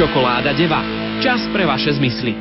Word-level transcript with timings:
Čokoláda 0.00 0.56
Deva. 0.56 0.80
Čas 1.20 1.44
pre 1.52 1.68
vaše 1.68 1.92
zmysly. 1.92 2.32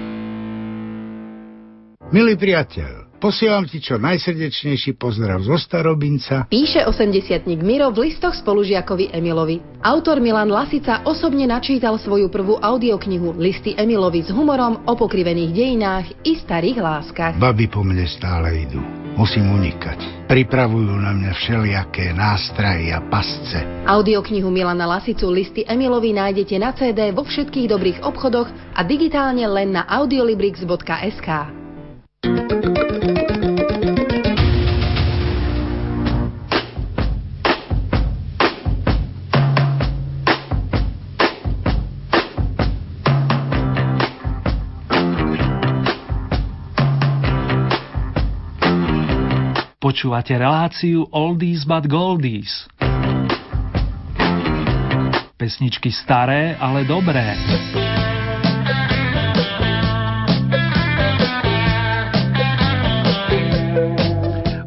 Milý 2.08 2.40
priateľ, 2.40 3.09
Posielam 3.20 3.68
ti 3.68 3.84
čo 3.84 4.00
najsrdečnejší 4.00 4.96
pozdrav 4.96 5.44
zo 5.44 5.60
Starobinca. 5.60 6.48
Píše 6.48 6.88
80 6.88 7.52
Miro 7.60 7.92
v 7.92 8.08
listoch 8.08 8.32
spolužiakovi 8.32 9.12
Emilovi. 9.12 9.60
Autor 9.84 10.24
Milan 10.24 10.48
Lasica 10.48 11.04
osobne 11.04 11.44
načítal 11.44 12.00
svoju 12.00 12.32
prvú 12.32 12.56
audioknihu 12.56 13.36
Listy 13.36 13.76
Emilovi 13.76 14.24
s 14.24 14.32
humorom 14.32 14.88
o 14.88 14.94
pokrivených 14.96 15.52
dejinách 15.52 16.08
i 16.24 16.40
starých 16.40 16.80
láskach. 16.80 17.36
Baby 17.36 17.68
po 17.68 17.84
mne 17.84 18.08
stále 18.08 18.64
idú. 18.64 18.80
Musím 19.20 19.52
unikať. 19.52 20.32
Pripravujú 20.32 20.96
na 20.96 21.12
mňa 21.12 21.36
všelijaké 21.36 22.16
nástrahy 22.16 22.96
a 22.96 23.04
pasce. 23.04 23.84
Audioknihu 23.84 24.48
Milana 24.48 24.88
Lasicu 24.88 25.28
Listy 25.28 25.68
Emilovi 25.68 26.16
nájdete 26.16 26.56
na 26.56 26.72
CD 26.72 27.12
vo 27.12 27.28
všetkých 27.28 27.68
dobrých 27.68 28.00
obchodoch 28.00 28.48
a 28.48 28.82
digitálne 28.88 29.44
len 29.44 29.76
na 29.76 29.84
audiolibrix.sk. 29.92 31.60
Počúvate 49.90 50.38
reláciu 50.38 51.10
Oldies 51.10 51.66
but 51.66 51.90
Goldies. 51.90 52.70
Pesničky 55.34 55.90
staré, 55.90 56.54
ale 56.62 56.86
dobré. 56.86 57.34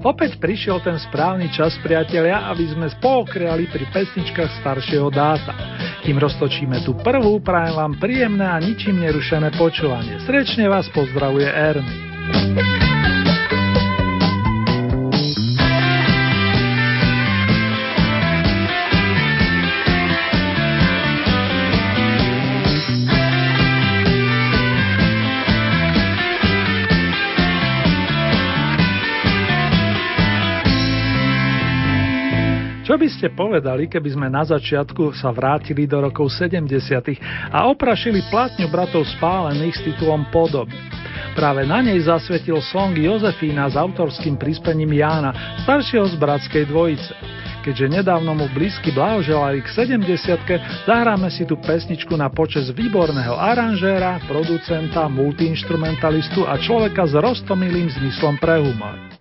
Opäť 0.02 0.42
prišiel 0.42 0.82
ten 0.82 0.98
správny 0.98 1.54
čas, 1.54 1.78
priatelia, 1.86 2.50
aby 2.50 2.74
sme 2.74 2.90
spolokriali 2.90 3.70
pri 3.70 3.86
pesničkách 3.94 4.58
staršieho 4.58 5.06
dáta. 5.06 5.54
Kým 6.02 6.18
roztočíme 6.18 6.82
tú 6.82 6.98
prvú, 6.98 7.38
prajem 7.38 7.78
vám 7.78 7.94
príjemné 8.02 8.42
a 8.42 8.58
ničím 8.58 8.98
nerušené 8.98 9.54
počúvanie. 9.54 10.18
Srečne 10.26 10.66
vás 10.66 10.90
pozdravuje 10.90 11.46
Ernie. 11.46 12.91
Čo 32.92 33.00
by 33.00 33.08
ste 33.08 33.32
povedali, 33.32 33.88
keby 33.88 34.04
sme 34.12 34.28
na 34.28 34.44
začiatku 34.44 35.16
sa 35.16 35.32
vrátili 35.32 35.88
do 35.88 35.96
rokov 36.04 36.28
70. 36.28 36.68
a 37.48 37.64
oprašili 37.72 38.20
platňu 38.28 38.68
bratov 38.68 39.08
spálených 39.16 39.80
s 39.80 39.80
titulom 39.80 40.28
Podoby? 40.28 40.76
Práve 41.32 41.64
na 41.64 41.80
nej 41.80 41.96
zasvetil 42.04 42.60
song 42.60 42.92
Jozefína 42.92 43.72
s 43.72 43.80
autorským 43.80 44.36
príspením 44.36 44.92
Jána, 44.92 45.32
staršieho 45.64 46.04
z 46.04 46.20
bratskej 46.20 46.68
dvojice. 46.68 47.16
Keďže 47.64 48.04
nedávno 48.04 48.36
mu 48.36 48.44
blízky 48.52 48.92
blahoželali 48.92 49.64
k 49.64 49.72
70 49.72 50.84
zahráme 50.84 51.32
si 51.32 51.48
tú 51.48 51.56
pesničku 51.64 52.12
na 52.12 52.28
počas 52.28 52.68
výborného 52.76 53.40
aranžéra, 53.40 54.20
producenta, 54.28 55.08
multiinstrumentalistu 55.08 56.44
a 56.44 56.60
človeka 56.60 57.08
s 57.08 57.16
roztomilým 57.16 57.88
zmyslom 57.88 58.36
pre 58.36 58.60
humor. 58.60 59.11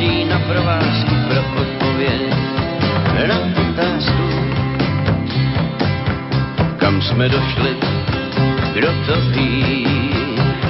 Letí 0.00 0.24
na 0.24 0.38
provázky 0.38 1.14
pro 1.28 1.40
odpověď 1.60 2.32
na 3.28 3.38
otázku 3.70 4.26
kam 6.76 7.02
jsme 7.02 7.28
došli, 7.28 7.76
kdo 8.74 8.88
to 9.06 9.20
ví, 9.20 9.86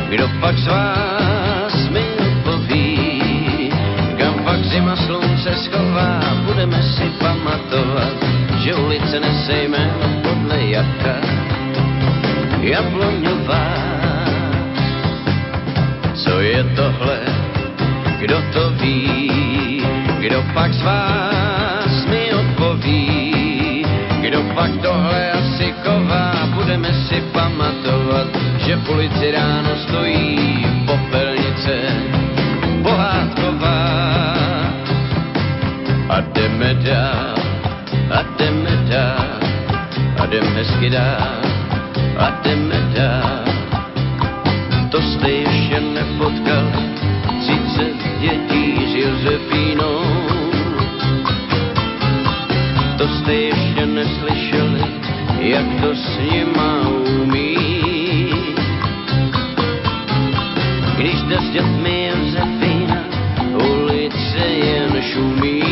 kdo 0.09 0.29
pak 0.41 0.59
z 0.59 0.67
vás 0.67 1.89
mi 1.91 2.03
odpoví, 2.19 3.71
kam 4.19 4.35
pak 4.45 4.65
zima 4.65 4.97
slunce 4.97 5.55
schová, 5.55 6.21
budeme 6.45 6.83
si 6.83 7.07
pamatovat, 7.19 8.15
že 8.59 8.75
ulice 8.75 9.21
nese 9.21 9.67
podle 10.23 10.59
jaka, 10.61 11.17
jabloňová. 12.61 13.67
Co 16.15 16.41
je 16.41 16.65
tohle, 16.77 17.30
kdo 18.21 18.37
to 18.53 18.71
ví, 18.71 19.83
kdo 20.21 20.45
pak 20.55 20.73
z 20.73 20.83
vás 20.83 22.05
mi 22.07 22.33
odpoví, 22.33 23.85
kdo 24.21 24.43
pak 24.55 24.71
tohle 24.83 25.33
asi 25.33 25.75
chová, 25.85 26.47
budeme 26.55 26.93
si 27.09 27.21
pamatovat, 27.33 28.29
že 28.67 28.77
v 28.77 28.89
ulici 28.89 29.31
ráno 29.33 29.73
stojí 29.89 30.37
popelnice 30.87 31.75
pohádková. 32.83 33.81
A 36.09 36.21
jdeme 36.21 36.75
dál, 36.75 37.35
a 38.11 38.23
jdeme 38.37 38.71
dál, 38.91 39.41
a 40.19 40.27
jdeme 40.27 40.51
hezky 40.51 40.91
dál, 40.91 41.41
a 42.19 42.31
jdeme 42.45 42.81
dál. 42.95 43.45
To 44.91 45.03
jste 45.03 45.31
ještě 45.31 45.81
nepotkal, 45.81 46.90
dětí 48.21 48.87
s 48.87 48.95
Josefínou. 48.95 50.05
To 52.99 53.09
jste 53.09 53.35
ještě 53.35 53.87
neslyšeli, 53.87 54.85
jak 55.39 55.67
to 55.81 55.95
s 55.95 56.19
nima 56.33 56.89
umí. 57.23 57.57
Když 60.97 61.23
jde 61.23 61.39
s 61.39 61.51
dětmi 61.51 62.11
Josefína, 62.13 63.05
ulice 63.55 64.47
jen 64.47 65.03
šumí. 65.03 65.63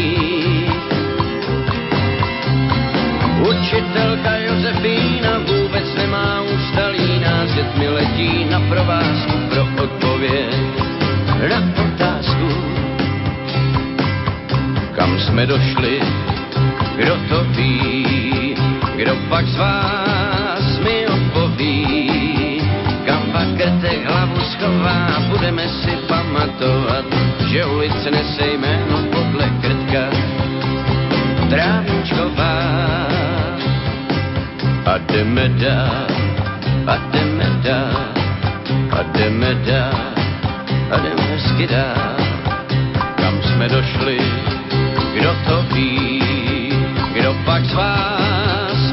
Učitelka 3.51 4.37
Josefína 4.37 5.39
vůbec 5.39 5.95
nemá 5.97 6.43
ústalí, 6.43 7.21
nás 7.21 7.55
dětmi 7.55 7.89
letí 7.89 8.47
na 8.51 8.61
provázku 8.61 9.33
pro 9.51 9.85
odpověď 9.85 10.79
na 11.49 11.78
jsme 15.39 15.47
došli, 15.47 16.01
kdo 16.97 17.15
to 17.29 17.45
ví, 17.45 18.57
kdo 18.97 19.17
pak 19.29 19.47
z 19.47 19.57
vás 19.57 20.79
mi 20.83 21.07
odpoví, 21.07 22.61
kam 23.07 23.23
pak 23.33 23.49
krtek 23.57 24.07
hlavu 24.07 24.41
schová, 24.41 25.23
budeme 25.31 25.69
si 25.69 25.91
pamatovat, 26.11 27.05
že 27.47 27.65
ulice 27.65 28.11
nese 28.11 28.47
jméno 28.47 28.99
podle 29.15 29.51
krtka. 29.63 30.11
Trávničková. 31.51 32.59
A 34.87 34.99
jdeme 34.99 35.49
dál, 35.49 36.07
a 36.87 36.97
jdeme 36.97 37.47
dál, 37.63 38.11
a 38.91 39.03
jdeme 39.03 39.55
dál, 39.55 40.15
a 40.91 40.97
jdeme 40.99 41.23
hezky 41.23 41.67
dál. 41.67 42.17
Kam 43.17 43.43
jsme 43.43 43.69
došli, 43.69 44.19
kdo 45.29 45.37
to 45.45 45.75
ví, 45.75 46.23
kdo 47.13 47.37
pak 47.45 47.65
z 47.65 47.73
vás 47.73 48.93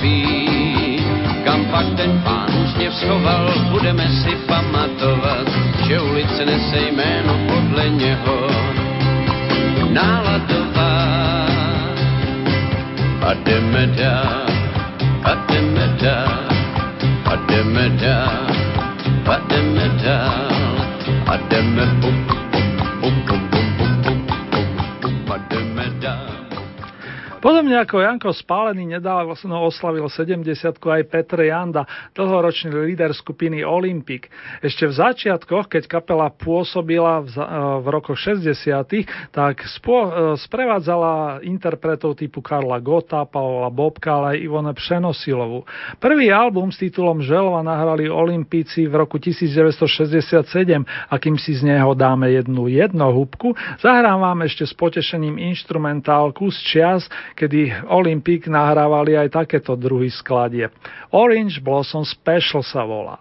ví, 0.00 1.00
kam 1.44 1.64
pak 1.64 1.86
ten 1.96 2.20
pán 2.24 2.52
úsměv 2.64 2.94
schoval, 2.94 3.54
budeme 3.70 4.08
si 4.08 4.36
pamatovat, 4.44 5.48
že 5.88 6.00
ulice 6.00 6.44
nese 6.44 6.78
jméno 6.92 7.32
podle 7.48 7.88
něho. 7.88 8.50
náladová. 9.88 10.92
A 13.24 13.34
jdeme 13.34 13.86
dál, 13.86 14.46
a 15.24 15.32
jdeme 15.48 15.96
dál, 16.02 16.48
a 17.24 17.36
jdeme 17.48 17.88
dál, 17.88 18.46
a 19.26 19.36
jdeme 19.48 19.88
dál, 20.04 20.52
a 21.26 21.36
jdeme 21.36 21.86
puk, 22.00 22.36
Podobne 27.46 27.78
ako 27.78 28.02
Janko 28.02 28.34
Spálený 28.34 28.98
nedávno 28.98 29.38
oslavil 29.62 30.10
70 30.10 30.42
aj 30.82 31.02
Petr 31.06 31.46
Janda, 31.46 31.86
dlhoročný 32.10 32.74
líder 32.74 33.14
skupiny 33.14 33.62
Olympic. 33.62 34.26
Ešte 34.58 34.90
v 34.90 34.98
začiatkoch, 34.98 35.70
keď 35.70 35.86
kapela 35.86 36.26
pôsobila 36.26 37.22
v, 37.22 37.38
v 37.78 37.86
rokoch 37.86 38.18
60 38.18 38.50
tak 39.30 39.62
spo, 39.62 40.10
sprevádzala 40.42 41.46
interpretov 41.46 42.18
typu 42.18 42.42
Karla 42.42 42.82
Gota, 42.82 43.22
Pavla 43.22 43.70
Bobka, 43.70 44.18
ale 44.18 44.26
aj 44.34 44.38
Ivone 44.42 44.74
Přenosilovu. 44.74 45.62
Prvý 46.02 46.34
album 46.34 46.74
s 46.74 46.82
titulom 46.82 47.22
Želva 47.22 47.62
nahrali 47.62 48.10
Olympici 48.10 48.90
v 48.90 49.06
roku 49.06 49.22
1967 49.22 50.42
a 50.82 51.14
kým 51.14 51.38
si 51.38 51.54
z 51.54 51.62
neho 51.62 51.94
dáme 51.94 52.26
jednu 52.26 52.66
jednohúbku, 52.66 53.54
zahrám 53.78 54.18
vám 54.18 54.42
ešte 54.42 54.66
s 54.66 54.74
potešením 54.74 55.38
instrumentálku 55.38 56.50
z 56.50 56.58
čias, 56.66 57.06
kedy 57.36 57.92
Olympic 57.92 58.48
nahrávali 58.48 59.20
aj 59.20 59.28
takéto 59.44 59.76
druhy 59.76 60.08
skladie. 60.08 60.72
Orange 61.12 61.60
Blossom 61.60 62.02
Special 62.02 62.64
sa 62.64 62.88
volá. 62.88 63.20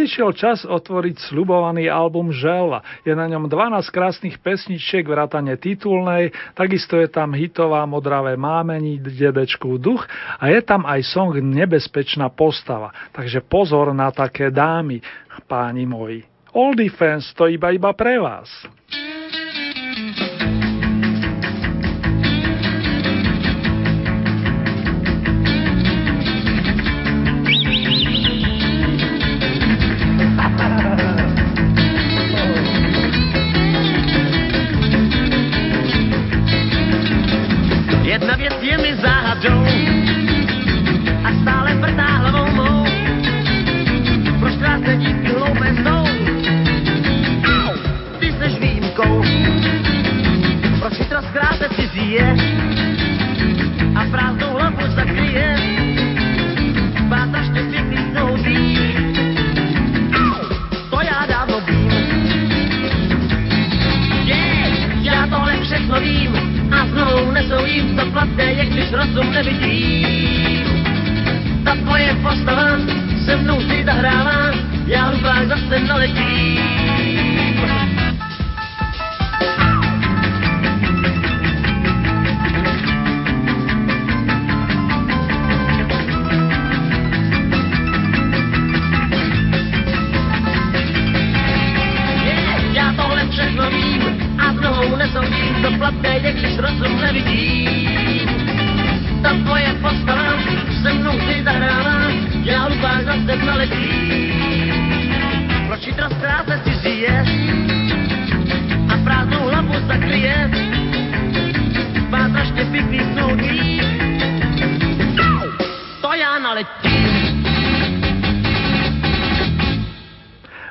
Nadišiel 0.00 0.32
čas 0.32 0.64
otvoriť 0.64 1.28
slubovaný 1.28 1.92
album 1.92 2.32
Želva. 2.32 2.80
Je 3.04 3.12
na 3.12 3.28
ňom 3.28 3.52
12 3.52 3.84
krásnych 3.92 4.40
pesničiek, 4.40 5.04
vrátane 5.04 5.60
titulnej, 5.60 6.32
takisto 6.56 6.96
je 6.96 7.04
tam 7.04 7.36
hitová 7.36 7.84
Modravé 7.84 8.32
mámení, 8.32 8.96
Dedečkov 8.96 9.76
duch 9.76 10.08
a 10.40 10.48
je 10.48 10.64
tam 10.64 10.88
aj 10.88 11.04
song 11.04 11.36
Nebezpečná 11.36 12.32
postava. 12.32 12.96
Takže 13.12 13.44
pozor 13.44 13.92
na 13.92 14.08
také 14.08 14.48
dámy, 14.48 15.04
páni 15.44 15.84
moji. 15.84 16.24
All 16.56 16.72
Defense 16.72 17.36
to 17.36 17.44
iba 17.44 17.68
iba 17.76 17.92
pre 17.92 18.16
vás. 18.16 18.48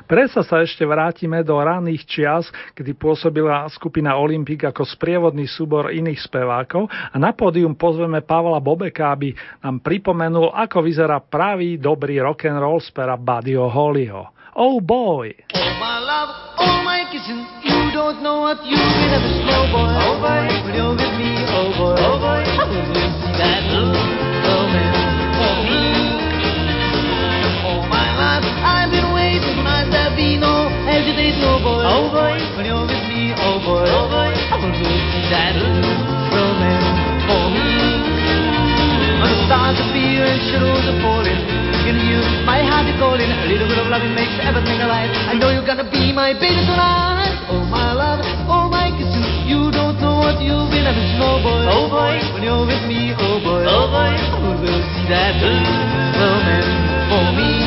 Presa 0.09 0.41
sa 0.41 0.65
ešte 0.65 0.81
vrátime 0.89 1.45
do 1.45 1.53
raných 1.53 2.01
čias, 2.09 2.49
kedy 2.73 2.97
pôsobila 2.97 3.69
skupina 3.69 4.17
Olympik 4.17 4.65
ako 4.65 4.81
sprievodný 4.81 5.45
súbor 5.45 5.93
iných 5.93 6.25
spevákov 6.25 6.89
a 6.89 7.13
na 7.21 7.29
pódium 7.29 7.77
pozveme 7.77 8.25
Pavla 8.25 8.57
Bobeka, 8.57 9.13
aby 9.13 9.37
nám 9.61 9.85
pripomenul, 9.85 10.49
ako 10.49 10.81
vyzerá 10.81 11.21
pravý 11.21 11.77
dobrý 11.77 12.17
rock 12.25 12.49
and 12.49 12.57
roll 12.57 12.81
z 12.81 12.89
pera 12.89 13.21
Buddyho 13.21 13.69
Hollyho. 13.69 14.33
Oh 14.57 14.81
boy! 14.81 15.29
Oh 15.53 15.73
my 15.77 16.01
love, 16.01 16.57
oh 16.57 16.81
my 16.81 17.05
kissing, 17.13 17.45
you 17.61 17.93
don't 17.93 18.25
know 18.25 18.41
what 18.41 18.65
you've 18.65 18.81
been 18.81 19.13
ever 19.13 19.29
slow 19.45 19.63
boy. 19.69 19.93
Oh 19.93 20.17
boy, 20.25 20.41
when 20.65 20.73
you're 20.73 20.97
with 20.97 21.13
me, 21.21 21.37
oh 21.53 21.69
boy, 21.77 21.93
oh 22.01 22.17
boy, 22.17 22.98
see 35.29 35.35
that 35.35 35.53
romance 36.33 36.89
for 37.29 37.45
me. 37.53 37.69
When 39.21 39.29
the 39.29 39.39
stars 39.45 39.77
appear 39.77 40.25
and 40.25 40.41
shadows 40.49 40.85
are 40.89 40.99
falling 41.05 41.37
in 41.85 41.97
you. 42.01 42.21
My 42.45 42.61
heart 42.65 42.89
is 42.89 42.97
calling, 42.97 43.29
a 43.29 43.45
little 43.45 43.67
bit 43.67 43.77
of 43.77 43.87
loving 43.87 44.13
makes 44.13 44.33
everything 44.41 44.81
alive. 44.81 45.09
I 45.29 45.33
know 45.37 45.49
you're 45.49 45.65
gonna 45.65 45.89
be 45.89 46.13
my 46.13 46.33
baby 46.33 46.61
tonight. 46.65 47.33
Oh 47.49 47.65
my 47.65 47.93
love, 47.93 48.21
oh 48.49 48.69
my 48.69 48.89
kisses, 48.97 49.25
you 49.45 49.69
don't 49.71 50.01
know 50.01 50.17
what 50.17 50.41
you've 50.41 50.69
been 50.69 50.85
having, 50.85 51.17
slow 51.17 51.41
boy. 51.41 51.65
Oh 51.69 51.89
boy, 51.89 52.17
when 52.33 52.43
you're 52.43 52.65
with 52.65 52.83
me, 52.89 53.13
oh 53.13 53.37
boy, 53.41 53.65
oh 53.65 53.85
boy, 53.89 54.09
I 54.09 54.37
will 54.41 54.81
see 54.93 55.05
that 55.09 55.37
romance 56.17 56.69
for 57.09 57.25
me. 57.37 57.58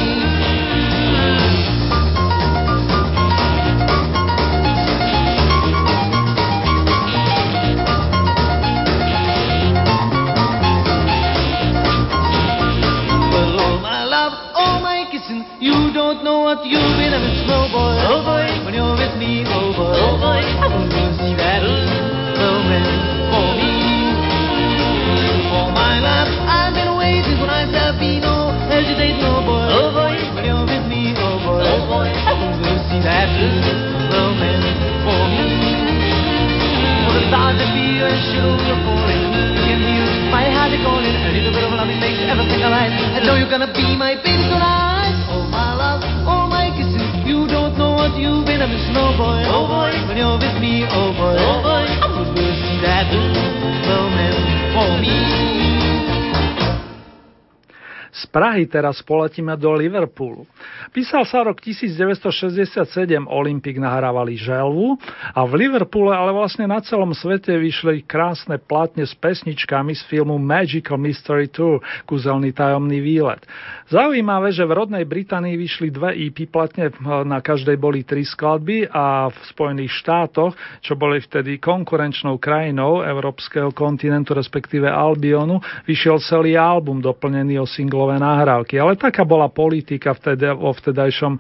Prahy 58.32 58.64
teraz 58.64 59.04
poletíme 59.04 59.52
do 59.60 59.76
Liverpoolu. 59.76 60.48
Písal 60.88 61.28
sa 61.28 61.44
rok 61.44 61.60
1967, 61.60 62.80
Olympik 63.28 63.76
nahrávali 63.76 64.40
želvu 64.40 64.96
a 65.36 65.44
v 65.44 65.52
Liverpoole, 65.60 66.16
ale 66.16 66.32
vlastne 66.32 66.64
na 66.64 66.80
celom 66.80 67.12
svete 67.12 67.52
vyšli 67.52 68.08
krásne 68.08 68.56
platne 68.56 69.04
s 69.04 69.12
pesničkami 69.12 69.92
z 69.92 70.02
filmu 70.08 70.40
Magical 70.40 70.96
Mystery 70.96 71.52
Tour, 71.52 71.84
kúzelný 72.08 72.56
tajomný 72.56 73.04
výlet. 73.04 73.44
Zaujímavé, 73.92 74.56
že 74.56 74.64
v 74.64 74.72
rodnej 74.72 75.04
Británii 75.04 75.52
vyšli 75.52 75.92
dve 75.92 76.16
EP 76.16 76.49
platne, 76.49 76.88
na 77.28 77.44
každej 77.44 77.76
boli 77.76 78.08
tri 78.08 78.25
skladby 78.25 78.88
a 78.88 79.28
v 79.28 79.37
Spojených 79.52 79.92
štátoch, 80.00 80.56
čo 80.80 80.96
boli 80.96 81.20
vtedy 81.20 81.61
konkurenčnou 81.61 82.40
krajinou 82.40 83.04
európskeho 83.04 83.68
kontinentu, 83.76 84.32
respektíve 84.32 84.88
Albionu, 84.88 85.61
vyšiel 85.84 86.25
celý 86.25 86.56
album 86.56 87.04
doplnený 87.04 87.61
o 87.61 87.68
singlové 87.68 88.16
nahrávky. 88.16 88.80
Ale 88.80 88.96
taká 88.96 89.28
bola 89.28 89.52
politika 89.52 90.16
vtedy 90.16 90.49
vo 90.56 90.72
vtedajšom 90.72 91.37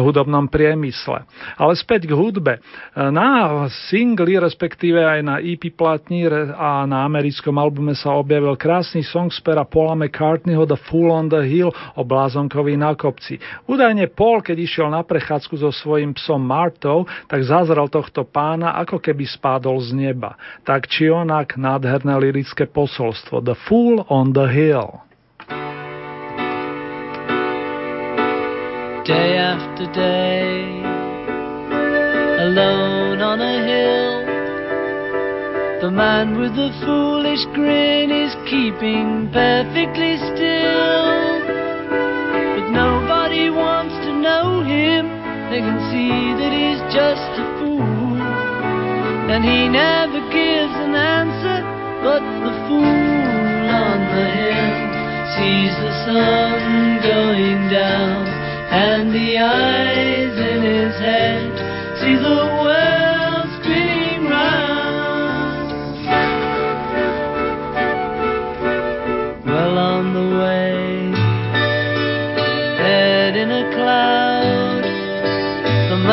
hudobnom 0.00 0.48
priemysle. 0.48 1.28
Ale 1.60 1.76
späť 1.76 2.08
k 2.08 2.16
hudbe. 2.16 2.64
Na 2.96 3.68
singli, 3.92 4.40
respektíve 4.40 5.04
aj 5.04 5.20
na 5.20 5.36
EP 5.36 5.68
platni 5.68 6.24
a 6.56 6.88
na 6.88 7.04
americkom 7.04 7.60
albume 7.60 7.92
sa 7.92 8.16
objavil 8.16 8.56
krásny 8.56 9.04
song 9.04 9.28
z 9.28 9.44
pera 9.44 9.68
Paula 9.68 9.92
McCartneyho 9.92 10.64
The 10.64 10.80
Fool 10.88 11.12
on 11.12 11.28
the 11.28 11.44
Hill 11.44 11.68
o 11.96 12.02
blázonkovi 12.06 12.76
na 12.76 12.94
kopci. 12.94 13.40
Údajne 13.66 14.10
Paul, 14.12 14.44
keď 14.44 14.56
išiel 14.60 14.88
na 14.90 15.02
prechádzku 15.06 15.54
so 15.58 15.70
svojím 15.72 16.14
psom 16.18 16.42
Martou, 16.42 17.08
tak 17.26 17.42
zazrel 17.42 17.88
tohto 17.90 18.26
pána, 18.26 18.76
ako 18.78 19.00
keby 19.00 19.26
spádol 19.26 19.80
z 19.80 19.96
neba. 19.96 20.36
Tak 20.62 20.86
či 20.90 21.10
onak 21.10 21.56
nádherné 21.58 22.18
lirické 22.20 22.66
posolstvo 22.68 23.40
The 23.42 23.56
Fool 23.66 24.04
on 24.06 24.34
the 24.36 24.46
Hill. 24.50 25.10
day 29.10 29.36
after 29.38 29.86
day, 29.92 30.82
alone 32.44 33.20
on 33.20 33.40
a 33.40 33.56
hill. 33.66 34.12
The 35.80 35.90
man 35.90 36.38
with 36.38 36.54
the 36.54 36.70
foolish 36.84 37.44
grin 37.54 38.10
is 38.10 38.32
keeping 38.44 39.30
perfectly 39.32 40.16
still. 40.18 40.49
Just 46.92 47.30
a 47.38 47.46
fool. 47.58 48.18
And 49.30 49.44
he 49.44 49.68
never 49.68 50.20
gives 50.34 50.74
an 50.74 50.94
answer, 50.94 51.58
but 52.02 52.22
the 52.42 52.54
fool 52.66 53.62
on 53.70 53.98
the 54.14 54.26
hill 54.26 54.70
sees 55.38 55.74
the 55.78 55.92
sun 56.04 56.98
going 57.02 57.70
down 57.70 58.26
and 58.74 59.14
the 59.14 59.38
eyes 59.38 60.34
in 60.34 60.62
his 60.62 60.94
head 60.98 61.52
see 62.00 62.16
the 62.16 62.38
world 62.62 62.89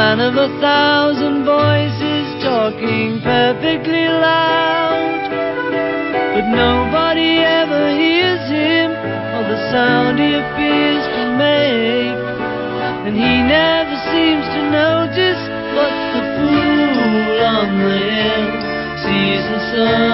man 0.07 0.21
of 0.21 0.35
a 0.35 0.47
thousand 0.61 1.43
voices 1.43 2.25
talking 2.41 3.19
perfectly 3.19 4.07
loud, 4.07 5.19
but 6.31 6.47
nobody 6.47 7.43
ever 7.43 7.91
hears 7.91 8.45
him 8.47 8.91
or 9.35 9.43
the 9.51 9.59
sound 9.69 10.15
he 10.17 10.31
appears 10.31 11.03
to 11.17 11.23
make 11.35 12.23
and 13.03 13.15
he 13.19 13.33
never 13.51 13.95
seems 14.15 14.47
to 14.55 14.61
notice. 14.71 15.41
what 15.75 15.95
the 16.15 16.23
fool 16.35 17.35
on 17.43 17.67
the 17.83 17.99
hill 18.07 18.47
sees 19.03 19.43
the 19.51 19.61
sun 19.75 20.06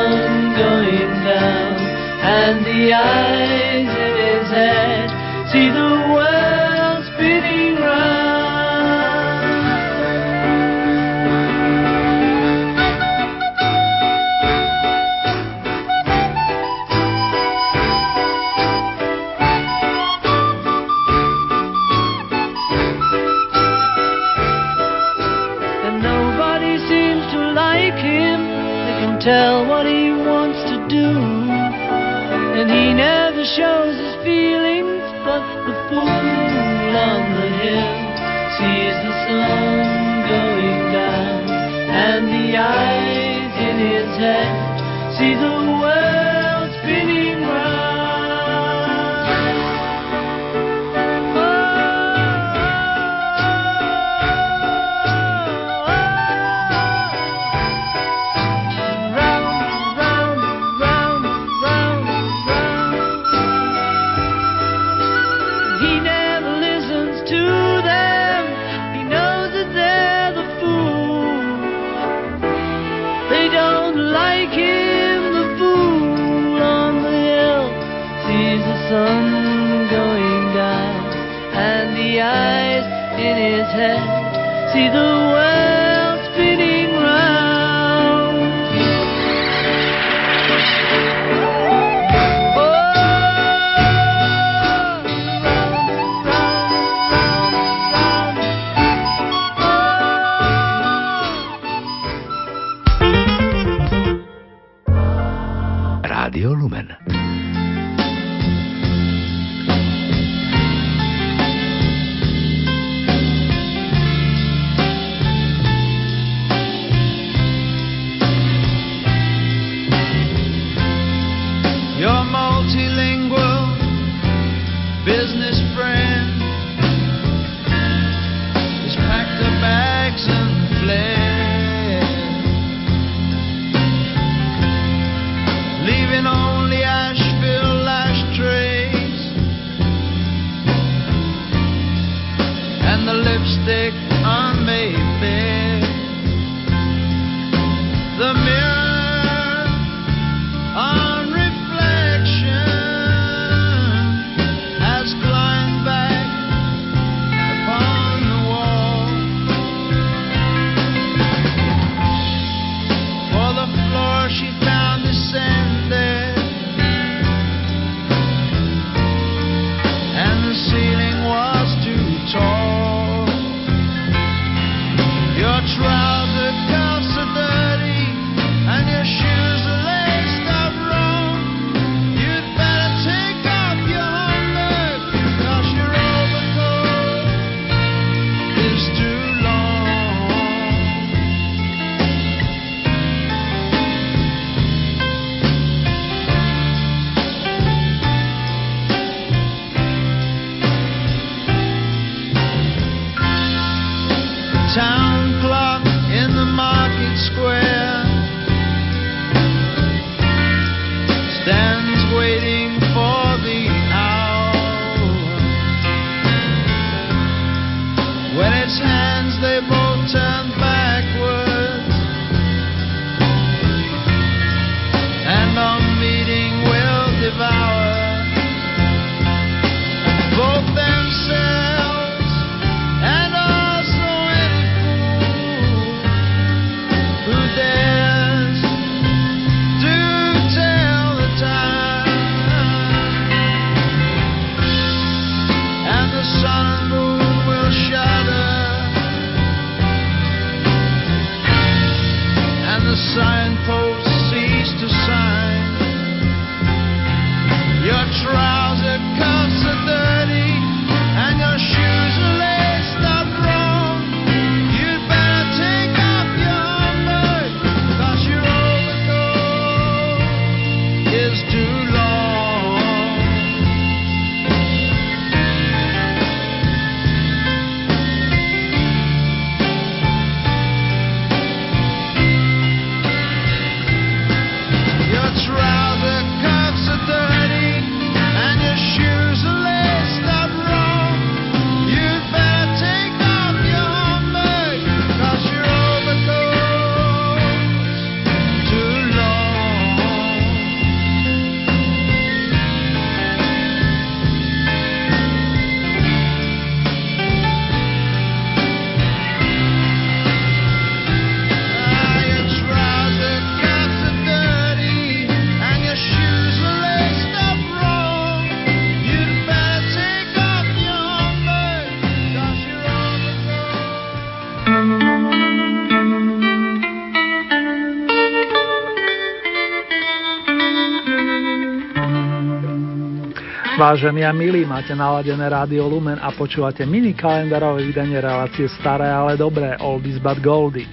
Vážení 333.84 334.24
a 334.24 334.32
milí, 334.32 334.64
máte 334.64 334.96
naladené 334.96 335.44
rádio 335.52 335.92
Lumen 335.92 336.16
a 336.16 336.32
počúvate 336.32 336.88
mini 336.88 337.12
kalendarové 337.12 337.84
vydanie 337.84 338.16
relácie 338.16 338.72
Staré, 338.80 339.12
ale 339.12 339.36
dobré, 339.36 339.76
Oldies 339.84 340.24
but 340.24 340.40
Goldies. 340.40 340.88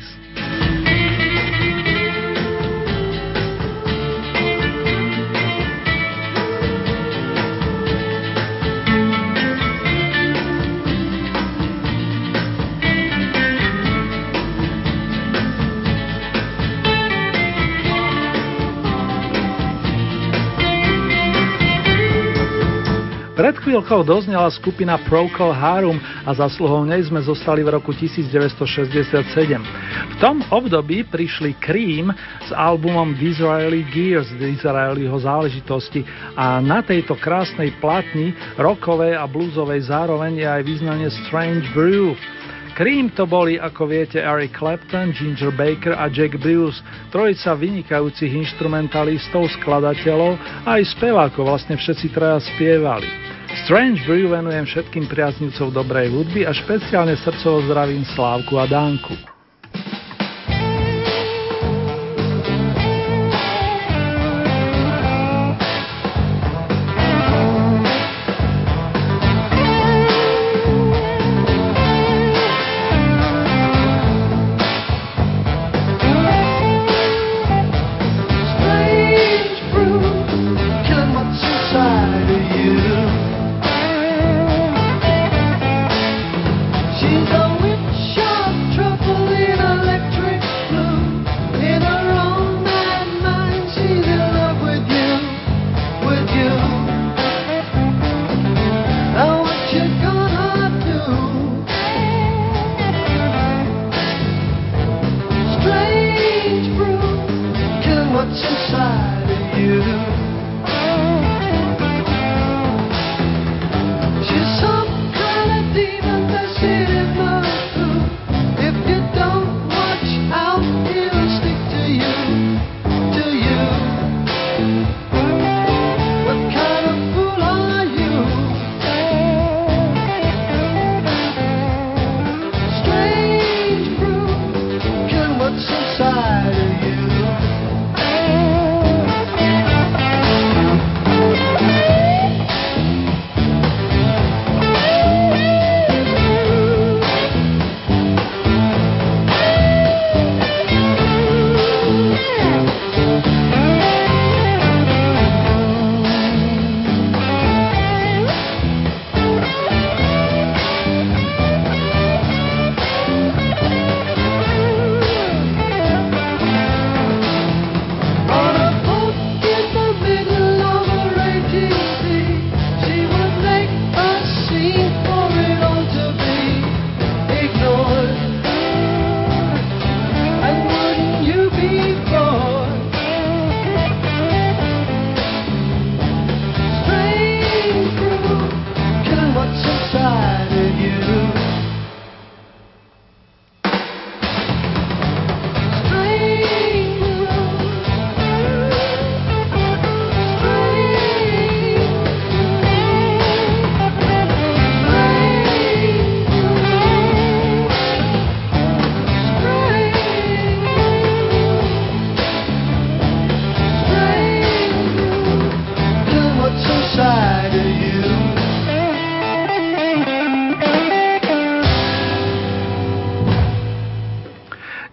rokov 23.81 24.05
doznala 24.05 24.53
skupina 24.53 25.01
Procol 25.09 25.57
Harum 25.57 25.97
a 26.29 26.37
zasluhou 26.37 26.85
nej 26.85 27.01
sme 27.09 27.25
zostali 27.25 27.65
v 27.65 27.81
roku 27.81 27.97
1967. 27.97 29.25
V 30.05 30.15
tom 30.21 30.45
období 30.53 31.09
prišli 31.09 31.57
Cream 31.57 32.13
s 32.45 32.53
albumom 32.53 33.17
Disraeli 33.17 33.81
Gears, 33.89 34.37
Disraeliho 34.37 35.17
záležitosti 35.17 36.05
a 36.37 36.61
na 36.61 36.85
tejto 36.85 37.17
krásnej 37.17 37.73
platni 37.81 38.37
rokovej 38.61 39.17
a 39.17 39.25
bluesovej 39.25 39.89
zároveň 39.89 40.45
je 40.45 40.49
aj 40.53 40.63
význanie 40.69 41.09
Strange 41.25 41.65
Brew. 41.73 42.13
Cream 42.77 43.09
to 43.17 43.25
boli, 43.25 43.57
ako 43.57 43.89
viete, 43.89 44.21
Eric 44.21 44.61
Clapton, 44.61 45.17
Ginger 45.17 45.57
Baker 45.57 45.97
a 45.97 46.13
Jack 46.13 46.37
Bruce, 46.37 46.85
trojica 47.09 47.57
vynikajúcich 47.57 48.45
instrumentalistov, 48.45 49.49
skladateľov 49.57 50.37
a 50.69 50.77
aj 50.77 51.01
spevákov, 51.01 51.49
vlastne 51.49 51.81
všetci 51.81 52.13
traja 52.13 52.45
spievali. 52.45 53.30
Strange 53.71 54.03
Brew 54.03 54.27
venujem 54.27 54.67
všetkým 54.67 55.07
priaznivcov 55.07 55.71
dobrej 55.71 56.11
hudby 56.11 56.43
a 56.43 56.51
špeciálne 56.51 57.15
srdcovo 57.15 57.71
zdravím 57.71 58.03
Slávku 58.03 58.59
a 58.59 58.67
Dánku. 58.67 59.15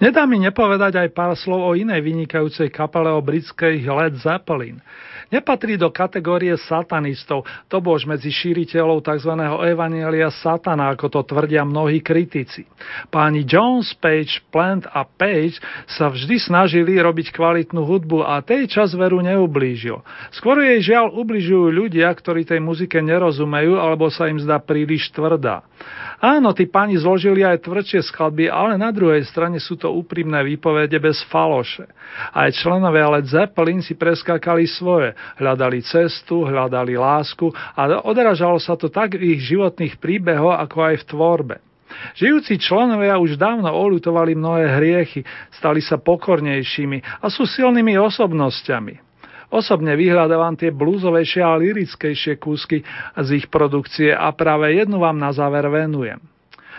Nedá 0.08 0.24
mi 0.24 0.40
nepovedať 0.40 1.04
aj 1.04 1.10
pár 1.12 1.36
slov 1.36 1.68
o 1.68 1.76
inej 1.76 2.00
vynikajúcej 2.00 2.72
kapele 2.72 3.12
o 3.12 3.20
britskej 3.20 3.84
Led 3.84 4.16
Zeppelin. 4.24 4.80
Nepatrí 5.28 5.76
do 5.76 5.92
kategórie 5.92 6.56
satanistov, 6.56 7.44
to 7.68 7.84
bož 7.84 8.08
medzi 8.08 8.32
šíriteľov 8.32 9.04
tzv. 9.04 9.34
evanielia 9.68 10.32
satana, 10.32 10.96
ako 10.96 11.12
to 11.12 11.22
tvrdia 11.28 11.68
mnohí 11.68 12.00
kritici. 12.00 12.64
Páni 13.12 13.44
Jones, 13.44 13.92
Page, 14.00 14.40
Plant 14.48 14.88
a 14.88 15.04
Page 15.04 15.60
sa 15.84 16.08
vždy 16.08 16.40
snažili 16.40 16.96
robiť 16.96 17.36
kvalitnú 17.36 17.84
hudbu 17.84 18.24
a 18.24 18.40
tej 18.40 18.72
čas 18.72 18.96
veru 18.96 19.20
neublížil. 19.20 20.00
Skôr 20.32 20.64
jej 20.64 20.96
žiaľ 20.96 21.12
ubližujú 21.12 21.76
ľudia, 21.76 22.08
ktorí 22.08 22.48
tej 22.48 22.64
muzike 22.64 23.04
nerozumejú 23.04 23.76
alebo 23.76 24.08
sa 24.08 24.32
im 24.32 24.40
zdá 24.40 24.64
príliš 24.64 25.12
tvrdá. 25.12 25.68
Áno, 26.18 26.50
tí 26.50 26.66
páni 26.66 26.98
zložili 26.98 27.46
aj 27.46 27.68
tvrdšie 27.68 28.02
skladby, 28.10 28.50
ale 28.50 28.74
na 28.74 28.90
druhej 28.90 29.22
strane 29.30 29.62
sú 29.62 29.78
to 29.78 29.94
úprimné 29.94 30.42
výpovede 30.42 30.98
bez 30.98 31.22
faloše. 31.30 31.86
Aj 32.34 32.50
členovia 32.50 33.06
Led 33.14 33.30
Zeppelin 33.30 33.86
si 33.86 33.94
preskákali 33.94 34.66
svoje, 34.66 35.14
hľadali 35.38 35.84
cestu, 35.84 36.46
hľadali 36.46 36.96
lásku 36.96 37.50
a 37.76 38.02
odrážalo 38.04 38.58
sa 38.62 38.78
to 38.80 38.88
tak 38.88 39.18
v 39.18 39.38
ich 39.38 39.48
životných 39.50 39.98
príbehoch, 39.98 40.58
ako 40.58 40.78
aj 40.82 40.96
v 41.02 41.08
tvorbe. 41.08 41.58
Žijúci 42.20 42.60
členovia 42.62 43.18
už 43.18 43.40
dávno 43.40 43.72
olutovali 43.72 44.36
mnohé 44.36 44.78
hriechy, 44.78 45.24
stali 45.56 45.80
sa 45.80 45.98
pokornejšími 45.98 47.24
a 47.24 47.26
sú 47.32 47.48
silnými 47.48 47.96
osobnosťami. 47.98 49.08
Osobne 49.48 49.96
vyhľadávam 49.96 50.60
tie 50.60 50.76
blúzovejšie 50.76 51.40
a 51.40 51.56
lirickejšie 51.56 52.36
kúsky 52.36 52.84
z 53.16 53.30
ich 53.32 53.48
produkcie 53.48 54.12
a 54.12 54.28
práve 54.36 54.76
jednu 54.76 55.00
vám 55.00 55.16
na 55.16 55.32
záver 55.32 55.72
venujem. 55.72 56.20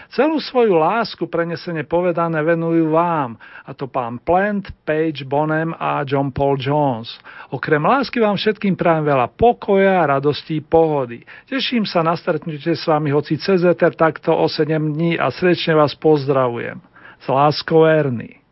Celú 0.08 0.40
svoju 0.40 0.72
lásku 0.72 1.20
prenesene 1.28 1.84
povedané 1.84 2.40
venujú 2.40 2.96
vám, 2.96 3.36
a 3.68 3.76
to 3.76 3.92
pán 3.92 4.16
Plant, 4.24 4.72
Page, 4.88 5.28
Bonem 5.28 5.76
a 5.76 6.00
John 6.08 6.32
Paul 6.32 6.56
Jones. 6.56 7.12
Okrem 7.52 7.84
lásky 7.84 8.16
vám 8.16 8.40
všetkým 8.40 8.72
prajem 8.72 9.04
veľa 9.04 9.28
pokoja, 9.36 10.08
radostí, 10.08 10.64
pohody. 10.64 11.28
Teším 11.44 11.84
sa 11.84 12.00
na 12.00 12.16
stretnutie 12.16 12.72
s 12.72 12.88
vami 12.88 13.12
hoci 13.12 13.36
cez 13.36 13.60
takto 13.76 14.32
o 14.32 14.48
7 14.48 14.96
dní 14.96 15.20
a 15.20 15.28
srdečne 15.28 15.76
vás 15.76 15.92
pozdravujem. 15.92 16.80
S 17.20 17.26
láskou 17.28 17.84
Ernie. 17.84 18.47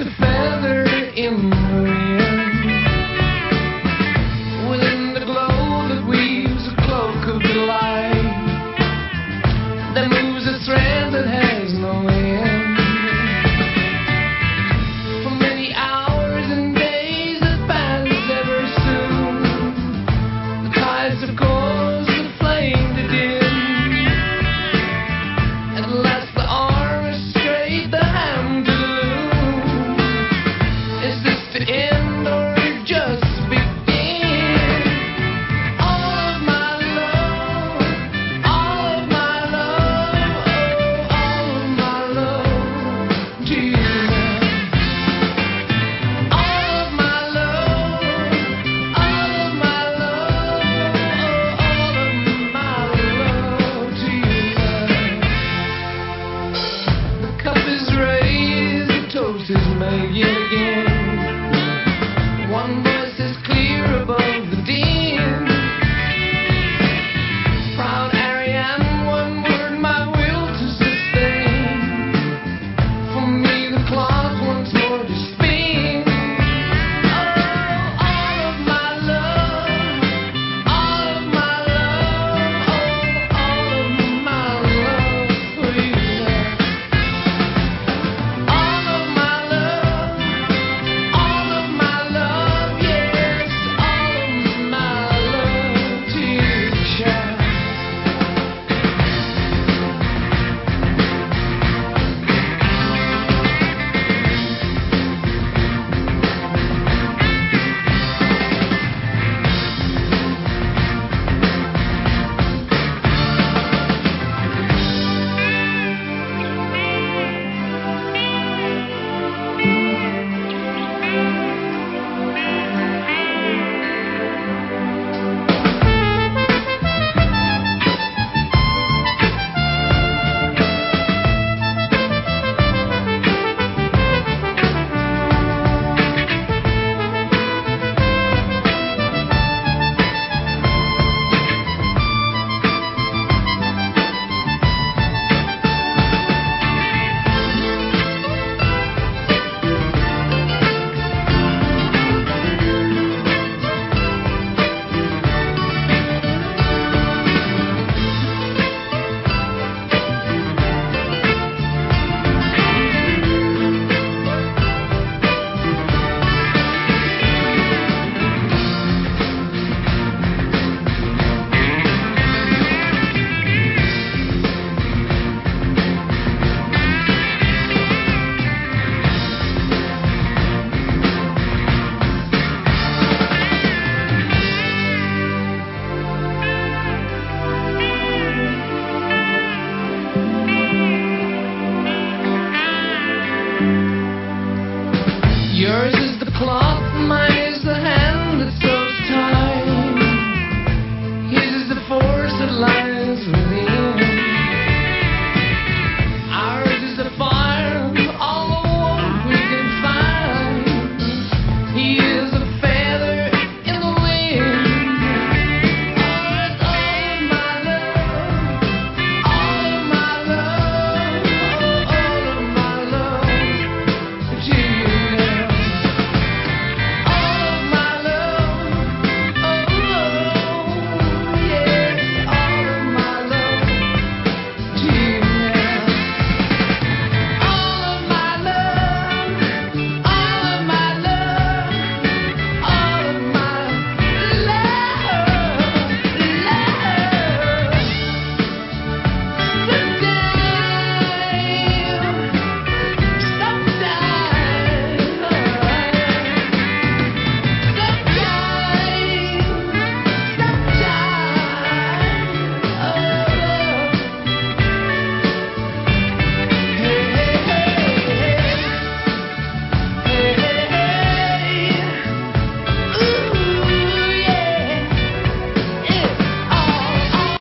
a 0.00 0.04
feather 0.20 0.84
in 1.14 1.48
the 1.48 1.82
wind. 1.82 2.05